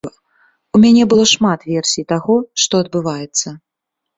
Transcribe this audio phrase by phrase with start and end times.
[0.77, 3.47] У мяне было шмат версій таго, што адбываецца.